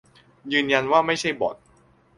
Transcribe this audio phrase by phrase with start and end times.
[0.51, 1.55] ยืนยันว่าไม่ใช่บ็อต